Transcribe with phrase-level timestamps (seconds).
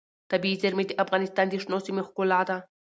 [0.31, 2.57] طبیعي زیرمې د افغانستان د شنو سیمو ښکلا ده.